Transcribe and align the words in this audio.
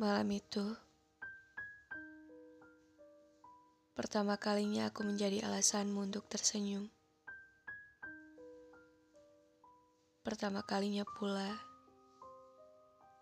Malam 0.00 0.24
itu, 0.32 0.64
pertama 3.92 4.40
kalinya 4.40 4.88
aku 4.88 5.04
menjadi 5.04 5.44
alasanmu 5.44 6.08
untuk 6.08 6.24
tersenyum. 6.32 6.88
Pertama 10.24 10.64
kalinya 10.64 11.04
pula, 11.04 11.60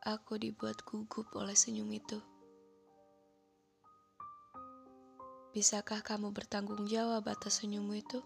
aku 0.06 0.38
dibuat 0.38 0.86
gugup 0.86 1.26
oleh 1.34 1.58
senyum 1.58 1.90
itu. 1.90 2.22
Bisakah 5.50 6.06
kamu 6.06 6.30
bertanggung 6.30 6.86
jawab 6.86 7.26
atas 7.26 7.66
senyummu 7.66 7.98
itu? 7.98 8.22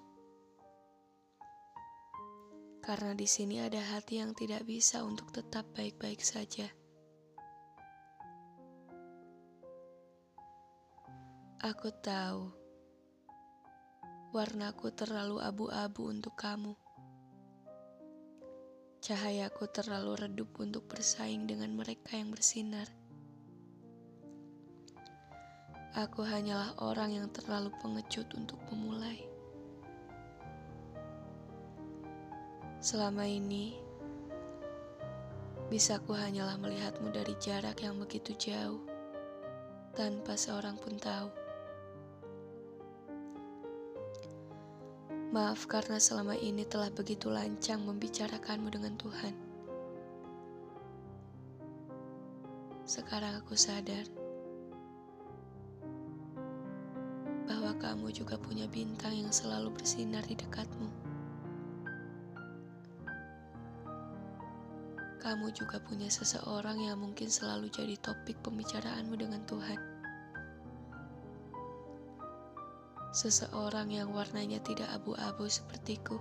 Karena 2.84 3.16
di 3.16 3.24
sini 3.24 3.64
ada 3.64 3.80
hati 3.80 4.20
yang 4.20 4.36
tidak 4.36 4.68
bisa 4.68 5.00
untuk 5.00 5.32
tetap 5.32 5.64
baik-baik 5.72 6.20
saja. 6.20 6.68
Aku 11.64 11.88
tahu 11.88 12.52
warnaku 14.36 14.92
terlalu 14.92 15.40
abu-abu 15.40 16.12
untuk 16.12 16.36
kamu. 16.36 16.76
Cahayaku 19.00 19.72
terlalu 19.72 20.28
redup 20.28 20.52
untuk 20.60 20.84
bersaing 20.84 21.48
dengan 21.48 21.72
mereka 21.72 22.20
yang 22.20 22.28
bersinar. 22.28 22.84
Aku 25.96 26.20
hanyalah 26.20 26.76
orang 26.84 27.16
yang 27.16 27.32
terlalu 27.32 27.72
pengecut 27.80 28.28
untuk 28.36 28.60
memulai. 28.68 29.24
Selama 32.84 33.24
ini, 33.24 33.72
bisaku 35.72 36.12
hanyalah 36.12 36.60
melihatmu 36.60 37.08
dari 37.08 37.32
jarak 37.40 37.80
yang 37.80 37.96
begitu 37.96 38.36
jauh, 38.36 38.84
tanpa 39.96 40.36
seorang 40.36 40.76
pun 40.76 41.00
tahu. 41.00 41.43
Maaf 45.34 45.66
karena 45.66 45.98
selama 45.98 46.38
ini 46.38 46.62
telah 46.62 46.94
begitu 46.94 47.26
lancang 47.26 47.82
membicarakanmu 47.82 48.70
dengan 48.70 48.94
Tuhan. 48.94 49.34
Sekarang 52.86 53.42
aku 53.42 53.58
sadar 53.58 54.06
bahwa 57.50 57.74
kamu 57.82 58.14
juga 58.14 58.38
punya 58.38 58.70
bintang 58.70 59.26
yang 59.26 59.34
selalu 59.34 59.74
bersinar 59.74 60.22
di 60.22 60.38
dekatmu. 60.38 60.86
Kamu 65.18 65.50
juga 65.50 65.82
punya 65.82 66.06
seseorang 66.14 66.78
yang 66.78 67.02
mungkin 67.02 67.26
selalu 67.26 67.74
jadi 67.74 67.98
topik 67.98 68.38
pembicaraanmu 68.38 69.18
dengan 69.18 69.42
Tuhan. 69.50 69.93
Seseorang 73.14 73.94
yang 73.94 74.10
warnanya 74.10 74.58
tidak 74.58 74.90
abu-abu 74.90 75.46
sepertiku. 75.46 76.18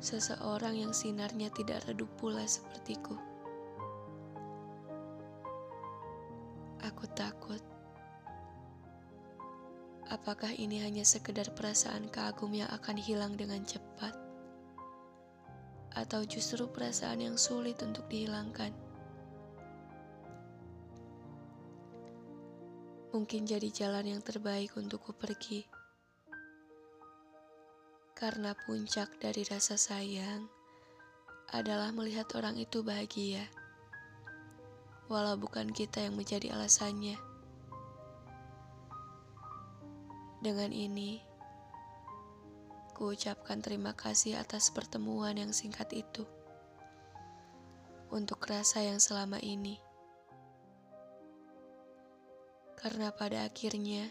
Seseorang 0.00 0.80
yang 0.80 0.96
sinarnya 0.96 1.52
tidak 1.52 1.84
redup 1.84 2.08
pula 2.16 2.40
sepertiku. 2.48 3.20
Aku 6.88 7.04
takut. 7.12 7.60
Apakah 10.08 10.56
ini 10.56 10.80
hanya 10.80 11.04
sekedar 11.04 11.52
perasaan 11.52 12.08
kagum 12.08 12.56
yang 12.56 12.72
akan 12.72 12.96
hilang 12.96 13.36
dengan 13.36 13.60
cepat? 13.60 14.16
Atau 15.92 16.24
justru 16.24 16.64
perasaan 16.64 17.20
yang 17.20 17.36
sulit 17.36 17.76
untuk 17.84 18.08
dihilangkan? 18.08 18.85
Mungkin 23.16 23.48
jadi 23.48 23.72
jalan 23.72 24.12
yang 24.12 24.20
terbaik 24.20 24.76
untukku 24.76 25.16
pergi. 25.16 25.64
Karena 28.12 28.52
puncak 28.52 29.16
dari 29.16 29.40
rasa 29.48 29.80
sayang 29.80 30.44
adalah 31.48 31.96
melihat 31.96 32.28
orang 32.36 32.60
itu 32.60 32.84
bahagia, 32.84 33.48
walau 35.08 35.40
bukan 35.40 35.72
kita 35.72 36.04
yang 36.04 36.12
menjadi 36.12 36.52
alasannya. 36.52 37.16
Dengan 40.44 40.68
ini, 40.76 41.24
ku 42.92 43.16
ucapkan 43.16 43.64
terima 43.64 43.96
kasih 43.96 44.36
atas 44.36 44.68
pertemuan 44.68 45.40
yang 45.40 45.56
singkat 45.56 45.88
itu, 45.96 46.28
untuk 48.12 48.44
rasa 48.44 48.84
yang 48.84 49.00
selama 49.00 49.40
ini. 49.40 49.85
Karena 52.76 53.08
pada 53.10 53.48
akhirnya 53.48 54.06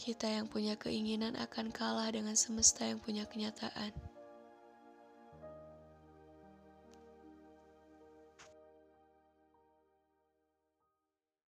kita 0.00 0.26
yang 0.26 0.48
punya 0.48 0.80
keinginan 0.80 1.36
akan 1.36 1.68
kalah 1.68 2.08
dengan 2.08 2.32
semesta 2.32 2.88
yang 2.88 2.96
punya 2.98 3.28
kenyataan. 3.28 4.09